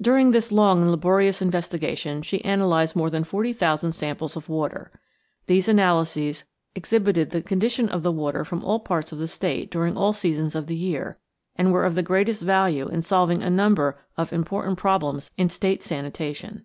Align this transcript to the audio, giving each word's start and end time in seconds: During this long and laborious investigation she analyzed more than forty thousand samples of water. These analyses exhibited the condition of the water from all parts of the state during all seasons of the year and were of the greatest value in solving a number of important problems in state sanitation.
During 0.00 0.30
this 0.30 0.52
long 0.52 0.80
and 0.80 0.92
laborious 0.92 1.42
investigation 1.42 2.22
she 2.22 2.40
analyzed 2.44 2.94
more 2.94 3.10
than 3.10 3.24
forty 3.24 3.52
thousand 3.52 3.94
samples 3.94 4.36
of 4.36 4.48
water. 4.48 4.92
These 5.48 5.66
analyses 5.66 6.44
exhibited 6.76 7.30
the 7.30 7.42
condition 7.42 7.88
of 7.88 8.04
the 8.04 8.12
water 8.12 8.44
from 8.44 8.64
all 8.64 8.78
parts 8.78 9.10
of 9.10 9.18
the 9.18 9.26
state 9.26 9.68
during 9.68 9.96
all 9.96 10.12
seasons 10.12 10.54
of 10.54 10.68
the 10.68 10.76
year 10.76 11.18
and 11.56 11.72
were 11.72 11.84
of 11.84 11.96
the 11.96 12.04
greatest 12.04 12.42
value 12.44 12.86
in 12.86 13.02
solving 13.02 13.42
a 13.42 13.50
number 13.50 13.98
of 14.16 14.32
important 14.32 14.78
problems 14.78 15.32
in 15.36 15.48
state 15.50 15.82
sanitation. 15.82 16.64